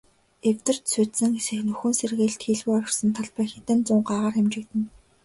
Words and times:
Эвдэрч 0.49 0.83
сүйдсэн, 0.93 1.31
нөхөн 1.67 1.93
сэргээлт 1.99 2.41
хийлгүй 2.45 2.75
орхисон 2.79 3.09
талбай 3.17 3.45
хэдэн 3.51 3.79
зуун 3.87 4.03
гагаар 4.09 4.35
хэмжигдэнэ. 4.35 4.87